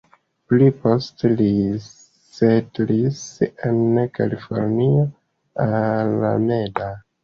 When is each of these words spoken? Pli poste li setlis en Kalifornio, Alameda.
Pli 0.53 0.69
poste 0.85 1.31
li 1.41 1.49
setlis 1.91 3.23
en 3.71 3.79
Kalifornio, 4.19 5.09
Alameda. 5.71 6.95